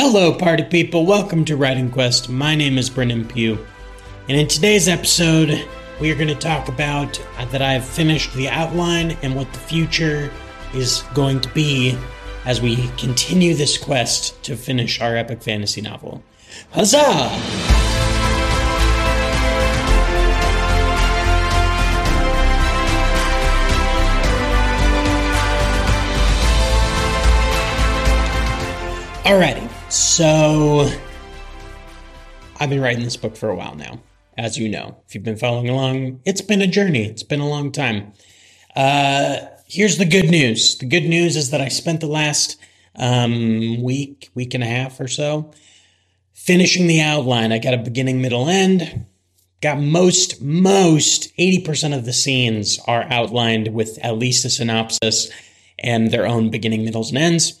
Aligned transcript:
Hello, 0.00 0.32
party 0.32 0.62
people. 0.62 1.04
Welcome 1.04 1.44
to 1.46 1.56
Writing 1.56 1.90
Quest. 1.90 2.28
My 2.28 2.54
name 2.54 2.78
is 2.78 2.88
Brendan 2.88 3.26
Pugh. 3.26 3.58
And 4.28 4.38
in 4.38 4.46
today's 4.46 4.86
episode, 4.86 5.66
we 6.00 6.12
are 6.12 6.14
going 6.14 6.28
to 6.28 6.36
talk 6.36 6.68
about 6.68 7.20
uh, 7.36 7.46
that 7.46 7.62
I've 7.62 7.84
finished 7.84 8.32
the 8.34 8.48
outline 8.48 9.16
and 9.24 9.34
what 9.34 9.52
the 9.52 9.58
future 9.58 10.30
is 10.72 11.02
going 11.14 11.40
to 11.40 11.48
be 11.48 11.98
as 12.44 12.60
we 12.60 12.76
continue 12.96 13.54
this 13.54 13.76
quest 13.76 14.40
to 14.44 14.56
finish 14.56 15.00
our 15.00 15.16
epic 15.16 15.42
fantasy 15.42 15.80
novel. 15.80 16.22
Huzzah! 16.70 17.28
Alrighty, 29.24 29.67
so 29.88 30.90
I've 32.60 32.70
been 32.70 32.80
writing 32.80 33.04
this 33.04 33.16
book 33.16 33.36
for 33.36 33.48
a 33.48 33.54
while 33.54 33.74
now, 33.74 34.00
as 34.36 34.58
you 34.58 34.68
know. 34.68 34.96
If 35.06 35.14
you've 35.14 35.24
been 35.24 35.36
following 35.36 35.68
along, 35.68 36.20
it's 36.24 36.40
been 36.40 36.62
a 36.62 36.66
journey. 36.66 37.04
It's 37.06 37.22
been 37.22 37.40
a 37.40 37.48
long 37.48 37.72
time. 37.72 38.12
Uh, 38.76 39.38
here's 39.66 39.98
the 39.98 40.04
good 40.04 40.30
news. 40.30 40.78
The 40.78 40.86
good 40.86 41.04
news 41.04 41.36
is 41.36 41.50
that 41.50 41.60
I 41.60 41.68
spent 41.68 42.00
the 42.00 42.06
last 42.06 42.60
um, 42.96 43.82
week, 43.82 44.30
week 44.34 44.54
and 44.54 44.62
a 44.62 44.66
half 44.66 45.00
or 45.00 45.08
so, 45.08 45.52
finishing 46.32 46.86
the 46.86 47.00
outline. 47.00 47.52
I 47.52 47.58
got 47.58 47.74
a 47.74 47.78
beginning, 47.78 48.20
middle, 48.20 48.48
end. 48.48 49.06
Got 49.60 49.80
most, 49.80 50.40
most 50.40 51.36
80% 51.36 51.96
of 51.96 52.04
the 52.04 52.12
scenes 52.12 52.78
are 52.86 53.04
outlined 53.10 53.74
with 53.74 53.98
at 54.02 54.18
least 54.18 54.44
a 54.44 54.50
synopsis 54.50 55.30
and 55.78 56.10
their 56.10 56.26
own 56.26 56.50
beginning, 56.50 56.84
middles, 56.84 57.10
and 57.10 57.18
ends 57.18 57.58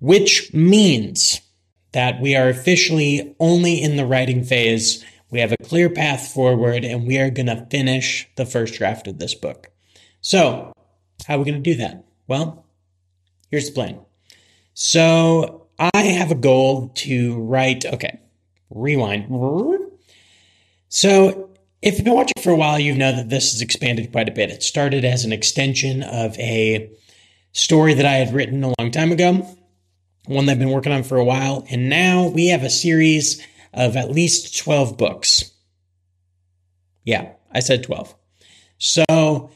which 0.00 0.52
means 0.54 1.40
that 1.92 2.20
we 2.20 2.36
are 2.36 2.48
officially 2.48 3.34
only 3.40 3.82
in 3.82 3.96
the 3.96 4.06
writing 4.06 4.44
phase. 4.44 5.04
We 5.30 5.40
have 5.40 5.52
a 5.52 5.64
clear 5.64 5.90
path 5.90 6.28
forward 6.28 6.84
and 6.84 7.06
we 7.06 7.18
are 7.18 7.30
going 7.30 7.46
to 7.46 7.66
finish 7.70 8.28
the 8.36 8.46
first 8.46 8.74
draft 8.74 9.06
of 9.06 9.18
this 9.18 9.34
book. 9.34 9.70
So, 10.20 10.72
how 11.26 11.36
are 11.36 11.38
we 11.38 11.44
going 11.44 11.62
to 11.62 11.70
do 11.70 11.76
that? 11.76 12.04
Well, 12.26 12.66
here's 13.50 13.66
the 13.66 13.72
plan. 13.72 14.00
So, 14.74 15.66
I 15.78 16.02
have 16.02 16.30
a 16.30 16.36
goal 16.36 16.88
to 16.96 17.38
write, 17.40 17.84
okay, 17.84 18.20
rewind. 18.70 19.26
So, 20.88 21.50
if 21.80 21.94
you've 21.94 22.04
been 22.04 22.14
watching 22.14 22.42
for 22.42 22.50
a 22.50 22.56
while, 22.56 22.78
you 22.78 22.94
know 22.94 23.12
that 23.12 23.28
this 23.28 23.52
has 23.52 23.62
expanded 23.62 24.10
quite 24.10 24.28
a 24.28 24.32
bit. 24.32 24.50
It 24.50 24.62
started 24.62 25.04
as 25.04 25.24
an 25.24 25.32
extension 25.32 26.02
of 26.02 26.36
a 26.38 26.90
story 27.52 27.94
that 27.94 28.04
I 28.04 28.14
had 28.14 28.34
written 28.34 28.64
a 28.64 28.74
long 28.78 28.90
time 28.90 29.12
ago 29.12 29.46
one 30.28 30.46
that 30.46 30.52
I've 30.52 30.58
been 30.58 30.70
working 30.70 30.92
on 30.92 31.02
for 31.02 31.16
a 31.16 31.24
while. 31.24 31.66
And 31.70 31.88
now 31.88 32.28
we 32.28 32.48
have 32.48 32.62
a 32.62 32.70
series 32.70 33.44
of 33.72 33.96
at 33.96 34.10
least 34.10 34.58
12 34.58 34.96
books. 34.96 35.50
Yeah, 37.04 37.32
I 37.52 37.60
said 37.60 37.82
12. 37.82 38.14
So 38.78 39.50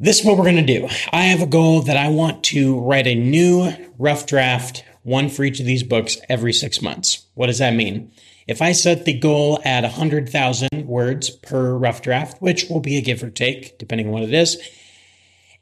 this 0.00 0.20
is 0.20 0.26
what 0.26 0.36
we're 0.36 0.44
going 0.44 0.66
to 0.66 0.80
do. 0.80 0.88
I 1.12 1.24
have 1.24 1.42
a 1.42 1.46
goal 1.46 1.82
that 1.82 1.96
I 1.96 2.08
want 2.08 2.44
to 2.44 2.80
write 2.80 3.06
a 3.06 3.14
new 3.14 3.70
rough 3.98 4.26
draft, 4.26 4.84
one 5.02 5.28
for 5.28 5.44
each 5.44 5.60
of 5.60 5.66
these 5.66 5.82
books 5.82 6.18
every 6.28 6.52
six 6.52 6.82
months. 6.82 7.26
What 7.34 7.46
does 7.46 7.58
that 7.58 7.74
mean? 7.74 8.12
If 8.46 8.62
I 8.62 8.72
set 8.72 9.04
the 9.04 9.18
goal 9.18 9.60
at 9.64 9.82
100,000 9.82 10.86
words 10.86 11.30
per 11.30 11.74
rough 11.74 12.00
draft, 12.00 12.40
which 12.40 12.68
will 12.70 12.80
be 12.80 12.96
a 12.96 13.02
give 13.02 13.22
or 13.22 13.30
take, 13.30 13.78
depending 13.78 14.06
on 14.06 14.12
what 14.12 14.22
it 14.22 14.32
is, 14.32 14.56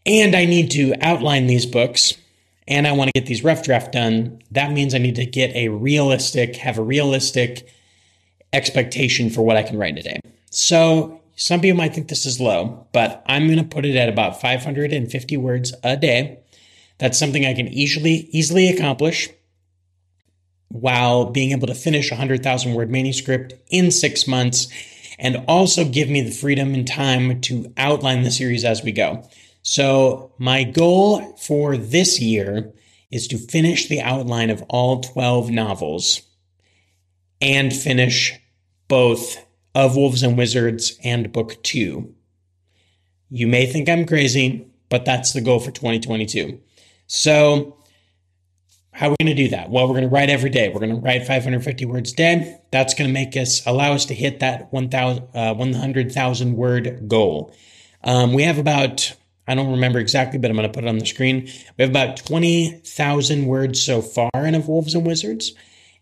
and 0.06 0.36
I 0.36 0.45
need 0.45 0.70
to 0.72 0.95
outline 1.00 1.47
these 1.47 1.64
books 1.64 2.14
and 2.67 2.87
I 2.87 2.93
want 2.93 3.09
to 3.09 3.20
get 3.20 3.27
these 3.27 3.45
rough 3.45 3.62
draft 3.62 3.93
done, 3.93 4.43
that 4.51 4.73
means 4.73 4.95
I 4.95 4.98
need 4.98 5.17
to 5.17 5.27
get 5.27 5.55
a 5.55 5.69
realistic, 5.69 6.57
have 6.57 6.79
a 6.79 6.83
realistic 6.83 7.69
expectation 8.53 9.31
for 9.31 9.43
what 9.43 9.57
I 9.57 9.62
can 9.62 9.79
write 9.79 9.97
today. 9.97 10.20
So 10.51 11.20
some 11.37 11.61
people 11.61 11.77
might 11.77 11.95
think 11.95 12.09
this 12.09 12.27
is 12.27 12.41
low, 12.41 12.86
but 12.92 13.23
I'm 13.27 13.47
going 13.47 13.58
to 13.58 13.64
put 13.64 13.85
it 13.85 13.97
at 13.97 14.08
about 14.08 14.41
550 14.41 15.36
words 15.36 15.75
a 15.83 15.97
day. 15.97 16.39
That's 16.98 17.19
something 17.19 17.45
I 17.45 17.55
can 17.55 17.69
easily 17.69 18.29
easily 18.30 18.69
accomplish 18.69 19.29
while 20.69 21.27
being 21.27 21.52
able 21.52 21.67
to 21.67 21.75
finish 21.75 22.11
a 22.11 22.14
100,000 22.14 22.75
word 22.75 22.91
manuscript 22.91 23.55
in 23.69 23.91
6 23.91 24.29
months 24.29 24.69
and 25.19 25.45
also 25.46 25.85
give 25.85 26.08
me 26.08 26.20
the 26.20 26.31
freedom 26.31 26.75
and 26.75 26.86
time 26.86 27.41
to 27.42 27.73
outline 27.77 28.23
the 28.23 28.31
series 28.31 28.64
as 28.64 28.83
we 28.83 28.92
go. 28.92 29.29
So, 29.67 30.35
my 30.36 30.63
goal 30.63 31.36
for 31.39 31.79
this 31.79 32.20
year 32.20 32.75
is 33.11 33.27
to 33.29 33.39
finish 33.39 33.89
the 33.89 34.02
outline 34.02 34.51
of 34.51 34.63
all 34.69 35.01
12 35.01 35.51
novels 35.51 36.20
and 37.41 37.75
finish 37.75 38.39
both 38.89 39.42
Of 39.75 39.97
Wolves 39.97 40.23
and 40.23 40.36
Wizards 40.36 40.98
and 41.02 41.33
Book 41.33 41.63
2. 41.63 42.14
You 43.30 43.47
may 43.47 43.64
think 43.64 43.89
I'm 43.89 44.05
crazy, 44.05 44.70
but 44.91 45.07
that's 45.07 45.33
the 45.33 45.41
goal 45.41 45.61
for 45.61 45.70
2022. 45.70 46.61
So, 47.07 47.79
how 48.91 49.07
are 49.07 49.11
we 49.19 49.25
going 49.25 49.35
to 49.35 49.42
do 49.45 49.48
that? 49.48 49.70
Well, 49.70 49.89
we're 49.89 49.95
going 49.95 50.11
to 50.11 50.14
write 50.14 50.29
every 50.29 50.51
day. 50.51 50.69
We're 50.69 50.81
going 50.81 50.95
to 50.95 51.01
write 51.01 51.27
550 51.27 51.86
words 51.86 52.13
a 52.13 52.17
day. 52.17 52.61
That's 52.70 52.92
going 52.92 53.08
to 53.08 53.14
make 53.14 53.35
us 53.35 53.67
allow 53.67 53.95
us 53.95 54.05
to 54.07 54.14
hit 54.14 54.41
that 54.41 54.70
1,000 54.75 55.27
uh, 55.35 55.55
100,000 55.55 56.55
word 56.55 57.08
goal. 57.08 57.57
Um, 58.02 58.35
we 58.35 58.42
have 58.42 58.58
about 58.58 59.14
I 59.47 59.55
don't 59.55 59.71
remember 59.71 59.99
exactly, 59.99 60.39
but 60.39 60.51
I'm 60.51 60.57
going 60.57 60.69
to 60.69 60.75
put 60.75 60.85
it 60.85 60.89
on 60.89 60.99
the 60.99 61.07
screen. 61.07 61.45
We 61.77 61.83
have 61.83 61.91
about 61.91 62.17
20,000 62.17 63.47
words 63.47 63.83
so 63.83 64.01
far 64.01 64.31
in 64.35 64.55
Of 64.55 64.69
Wolves 64.69 64.95
and 64.95 65.07
Wizards. 65.07 65.53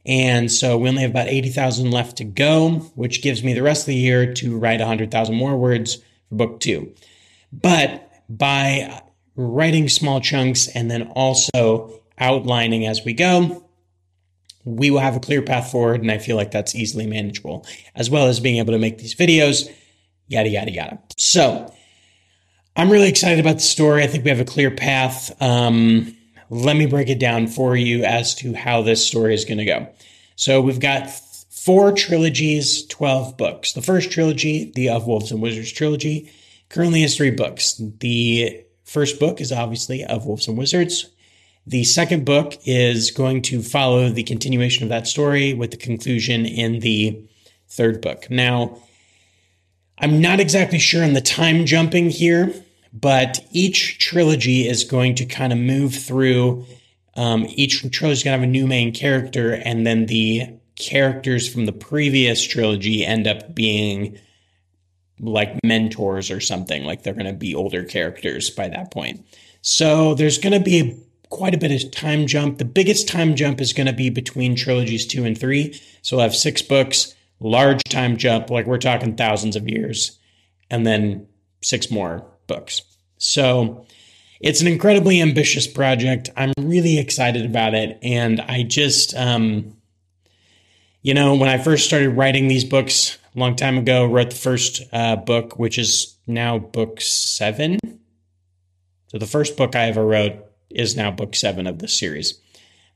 And 0.05 0.51
so 0.51 0.79
we 0.79 0.89
only 0.89 1.03
have 1.03 1.11
about 1.11 1.29
80,000 1.29 1.91
left 1.91 2.17
to 2.19 2.25
go, 2.25 2.91
which 2.95 3.23
gives 3.23 3.45
me 3.45 3.55
the 3.55 3.63
rest 3.63 3.83
of 3.83 3.87
the 3.87 3.95
year 3.95 4.33
to 4.35 4.59
write 4.59 4.81
100,000 4.81 5.35
more 5.35 5.57
words 5.57 5.97
for 6.29 6.35
book 6.35 6.61
two. 6.61 6.93
But 7.53 8.09
by 8.29 9.03
writing 9.37 9.89
small 9.89 10.21
chunks 10.21 10.69
and 10.69 10.91
then 10.91 11.09
also 11.15 12.01
outlining 12.19 12.87
as 12.87 13.05
we 13.05 13.13
go, 13.13 13.65
we 14.65 14.91
will 14.91 15.01
have 15.01 15.17
a 15.17 15.21
clear 15.21 15.43
path 15.43 15.71
forward. 15.71 16.01
And 16.01 16.11
I 16.11 16.19
feel 16.19 16.37
like 16.37 16.51
that's 16.51 16.75
easily 16.75 17.07
manageable, 17.07 17.67
as 17.95 18.11
well 18.11 18.27
as 18.27 18.41
being 18.41 18.59
able 18.59 18.73
to 18.73 18.79
make 18.79 18.99
these 18.99 19.15
videos, 19.15 19.71
yada, 20.29 20.49
yada, 20.49 20.71
yada. 20.71 20.99
So, 21.17 21.73
I'm 22.75 22.91
really 22.91 23.09
excited 23.09 23.39
about 23.39 23.57
the 23.57 23.61
story. 23.61 24.03
I 24.03 24.07
think 24.07 24.25
we 24.25 24.31
have 24.31 24.41
a 24.41 24.47
clear 24.47 24.71
path. 24.71 25.31
Um, 25.43 26.17
let 26.49 26.75
me 26.77 26.87
break 26.87 27.11
it 27.11 27.19
down 27.19 27.47
for 27.47 27.77
you 27.77 28.03
as 28.05 28.35
to 28.37 28.55
how 28.55 28.83
this 28.83 29.07
story 29.07 29.35
is 29.35 29.45
going 29.45 29.59
to 29.59 29.65
go. 29.65 29.89
So 30.37 30.61
we've 30.63 30.81
got 30.81 31.11
four 31.51 31.93
trilogies, 31.93 32.87
12 32.87 33.37
books. 33.37 33.75
The 33.75 33.83
first 33.83 34.11
trilogy, 34.11 34.73
the 34.75 34.89
Of 34.89 35.07
Wolves 35.07 35.31
and 35.31 35.43
Wizards 35.43 35.71
trilogy, 35.71 36.33
currently 36.71 37.03
has 37.03 37.15
three 37.15 37.31
books. 37.31 37.75
The 37.79 38.65
first 38.85 39.21
book 39.21 39.43
is 39.43 39.53
obviously 39.53 40.03
Of 40.05 40.25
Wolves 40.25 40.49
and 40.49 40.57
Wizards. 40.57 41.11
The 41.67 41.85
second 41.85 42.25
book 42.25 42.55
is 42.65 43.11
going 43.11 43.43
to 43.43 43.63
follow 43.63 44.09
the 44.09 44.25
continuation 44.25 44.83
of 44.83 44.89
that 44.89 45.07
story 45.07 45.53
with 45.53 45.73
the 45.73 45.77
conclusion 45.77 46.47
in 46.47 46.81
the 46.81 47.23
third 47.69 48.01
book. 48.01 48.31
Now, 48.31 48.79
I'm 50.03 50.21
not 50.21 50.41
exactly 50.41 50.81
sure 50.81 51.05
on 51.05 51.13
the 51.13 51.21
time 51.21 51.65
jumping 51.65 52.11
here, 52.11 52.53
but 52.93 53.39
each 53.53 53.99
trilogy 53.99 54.69
is 54.69 54.83
going 54.83 55.15
to 55.15 55.25
kind 55.25 55.53
of 55.53 55.59
move 55.61 55.95
through. 55.95 56.67
Um, 57.15 57.47
each 57.51 57.89
trilogy 57.93 58.19
is 58.19 58.25
going 58.25 58.35
to 58.35 58.41
have 58.41 58.49
a 58.49 58.51
new 58.51 58.67
main 58.67 58.93
character, 58.93 59.53
and 59.53 59.87
then 59.87 60.07
the 60.07 60.49
characters 60.75 61.49
from 61.49 61.67
the 61.67 61.73
previous 61.73 62.45
trilogy 62.45 63.07
end 63.07 63.29
up 63.29 63.55
being 63.55 64.19
like 65.21 65.57
mentors 65.65 66.33
or 66.33 66.41
something. 66.41 66.85
Like 66.85 67.05
they're 67.05 67.15
going 67.15 67.27
to 67.27 67.33
be 67.33 67.55
older 67.55 67.85
characters 67.85 68.51
by 68.51 68.69
that 68.69 68.91
point. 68.91 69.25
So 69.61 70.15
there's 70.15 70.39
going 70.39 70.53
to 70.53 70.61
be 70.61 70.99
quite 71.29 71.55
a 71.55 71.59
bit 71.59 71.71
of 71.71 71.91
time 71.93 72.27
jump. 72.27 72.59
The 72.59 72.65
biggest 72.65 73.07
time 73.07 73.37
jump 73.37 73.61
is 73.61 73.73
going 73.73 73.87
to 73.87 73.93
be 73.93 74.11
between 74.11 74.57
trilogies 74.57 75.07
two 75.07 75.25
and 75.25 75.39
three. 75.39 75.81
So 76.03 76.17
we'll 76.17 76.25
have 76.25 76.35
six 76.35 76.61
books 76.61 77.15
large 77.43 77.83
time 77.85 78.17
jump, 78.17 78.51
like 78.51 78.67
we're 78.67 78.79
talking 78.79 79.17
thousands 79.17 79.57
of 79.57 79.69
years, 79.69 80.19
and 80.71 80.87
then 80.87 81.27
six 81.63 81.91
more 81.91 82.27
books. 82.47 82.83
So 83.19 83.87
it's 84.41 84.61
an 84.61 84.67
incredibly 84.67 85.21
ambitious 85.21 85.67
project. 85.67 86.31
I'm 86.37 86.53
really 86.59 86.99
excited 86.99 87.47
about 87.47 87.75
it. 87.75 87.99
And 88.03 88.41
I 88.41 88.65
just, 88.65 89.15
um, 89.15 89.77
you 91.03 91.15
know, 91.15 91.37
when 91.37 91.49
I 91.49 91.59
first 91.59 91.87
started 91.87 92.11
writing 92.11 92.49
these 92.49 92.65
books 92.65 93.19
a 93.35 93.39
long 93.39 93.57
time 93.57 93.79
ago, 93.79 94.05
wrote 94.07 94.31
the 94.31 94.37
first 94.37 94.83
uh, 94.93 95.17
book, 95.17 95.59
which 95.59 95.79
is 95.79 96.17
now 96.27 96.59
book 96.59 97.01
seven. 97.01 97.79
So 99.09 99.19
the 99.19 99.27
first 99.27 99.57
book 99.57 99.77
I 99.77 99.85
ever 99.85 100.05
wrote 100.05 100.45
is 100.71 100.97
now 100.97 101.11
book 101.11 101.37
seven 101.37 101.67
of 101.67 101.79
this 101.79 101.97
series. 101.97 102.41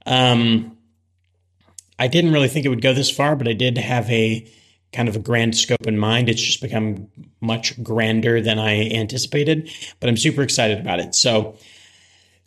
Um, 0.04 0.75
I 1.98 2.08
didn't 2.08 2.32
really 2.32 2.48
think 2.48 2.66
it 2.66 2.68
would 2.68 2.82
go 2.82 2.92
this 2.92 3.10
far, 3.10 3.36
but 3.36 3.48
I 3.48 3.52
did 3.52 3.78
have 3.78 4.10
a 4.10 4.46
kind 4.92 5.08
of 5.08 5.16
a 5.16 5.20
grand 5.20 5.56
scope 5.56 5.86
in 5.86 5.98
mind. 5.98 6.28
It's 6.28 6.42
just 6.42 6.60
become 6.60 7.08
much 7.40 7.82
grander 7.82 8.40
than 8.40 8.58
I 8.58 8.88
anticipated, 8.90 9.70
but 10.00 10.08
I'm 10.08 10.16
super 10.16 10.42
excited 10.42 10.78
about 10.80 11.00
it. 11.00 11.14
So, 11.14 11.56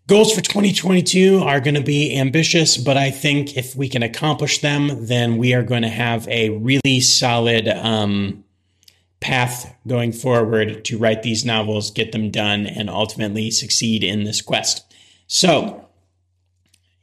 Goals 0.09 0.33
for 0.33 0.41
2022 0.41 1.37
are 1.37 1.59
going 1.59 1.75
to 1.75 1.83
be 1.83 2.17
ambitious, 2.17 2.77
but 2.77 2.97
I 2.97 3.11
think 3.11 3.55
if 3.55 3.75
we 3.75 3.87
can 3.87 4.01
accomplish 4.01 4.57
them, 4.57 5.05
then 5.05 5.37
we 5.37 5.53
are 5.53 5.61
going 5.61 5.83
to 5.83 5.87
have 5.87 6.27
a 6.29 6.49
really 6.49 6.99
solid 6.99 7.67
um, 7.67 8.43
path 9.19 9.71
going 9.85 10.11
forward 10.11 10.83
to 10.85 10.97
write 10.97 11.21
these 11.21 11.45
novels, 11.45 11.91
get 11.91 12.11
them 12.11 12.31
done, 12.31 12.65
and 12.65 12.89
ultimately 12.89 13.51
succeed 13.51 14.03
in 14.03 14.23
this 14.23 14.41
quest. 14.41 14.83
So, 15.27 15.87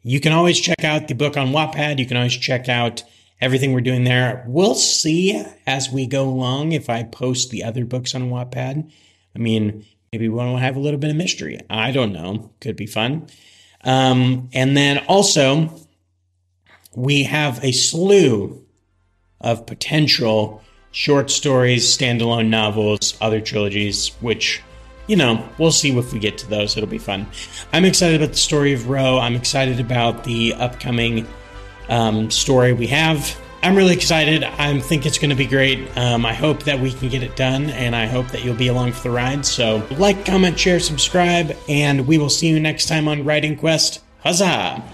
you 0.06 0.20
can 0.20 0.32
always 0.32 0.58
check 0.58 0.84
out 0.84 1.08
the 1.08 1.14
book 1.14 1.36
on 1.36 1.48
Wattpad. 1.48 1.98
You 1.98 2.06
can 2.06 2.16
always 2.16 2.36
check 2.36 2.68
out 2.68 3.02
everything 3.40 3.72
we're 3.72 3.80
doing 3.80 4.04
there. 4.04 4.44
We'll 4.46 4.74
see 4.74 5.44
as 5.66 5.90
we 5.90 6.06
go 6.06 6.28
along 6.28 6.72
if 6.72 6.88
I 6.88 7.02
post 7.02 7.50
the 7.50 7.64
other 7.64 7.84
books 7.84 8.14
on 8.14 8.30
Wattpad. 8.30 8.90
I 9.34 9.38
mean, 9.38 9.84
Maybe 10.16 10.30
we'll 10.30 10.56
have 10.56 10.76
a 10.76 10.80
little 10.80 10.98
bit 10.98 11.10
of 11.10 11.16
mystery. 11.16 11.60
I 11.68 11.90
don't 11.90 12.12
know. 12.12 12.50
Could 12.60 12.76
be 12.76 12.86
fun. 12.86 13.26
Um, 13.84 14.48
and 14.54 14.74
then 14.74 15.04
also, 15.08 15.74
we 16.94 17.24
have 17.24 17.62
a 17.62 17.72
slew 17.72 18.64
of 19.40 19.66
potential 19.66 20.62
short 20.90 21.30
stories, 21.30 21.84
standalone 21.84 22.48
novels, 22.48 23.14
other 23.20 23.42
trilogies, 23.42 24.08
which, 24.20 24.62
you 25.06 25.16
know, 25.16 25.48
we'll 25.58 25.72
see 25.72 25.96
if 25.96 26.12
we 26.12 26.18
get 26.18 26.38
to 26.38 26.48
those. 26.48 26.76
It'll 26.76 26.88
be 26.88 26.98
fun. 26.98 27.26
I'm 27.72 27.84
excited 27.84 28.22
about 28.22 28.32
the 28.32 28.38
story 28.38 28.72
of 28.72 28.88
Ro. 28.88 29.18
I'm 29.18 29.34
excited 29.34 29.80
about 29.80 30.24
the 30.24 30.54
upcoming 30.54 31.26
um, 31.88 32.30
story 32.30 32.72
we 32.72 32.88
have 32.88 33.36
I'm 33.66 33.74
really 33.74 33.94
excited. 33.94 34.44
I 34.44 34.78
think 34.78 35.06
it's 35.06 35.18
going 35.18 35.30
to 35.30 35.36
be 35.36 35.44
great. 35.44 35.88
Um, 35.98 36.24
I 36.24 36.34
hope 36.34 36.62
that 36.62 36.78
we 36.78 36.92
can 36.92 37.08
get 37.08 37.24
it 37.24 37.34
done, 37.34 37.70
and 37.70 37.96
I 37.96 38.06
hope 38.06 38.28
that 38.28 38.44
you'll 38.44 38.54
be 38.54 38.68
along 38.68 38.92
for 38.92 39.08
the 39.08 39.10
ride. 39.10 39.44
So, 39.44 39.84
like, 39.98 40.24
comment, 40.24 40.56
share, 40.56 40.78
subscribe, 40.78 41.56
and 41.68 42.06
we 42.06 42.16
will 42.16 42.30
see 42.30 42.46
you 42.46 42.60
next 42.60 42.86
time 42.86 43.08
on 43.08 43.24
Writing 43.24 43.56
Quest. 43.56 44.04
Huzzah! 44.20 44.84